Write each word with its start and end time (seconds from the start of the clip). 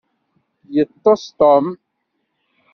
Yeṭṭes 0.75 1.23
Tom. 1.39 1.65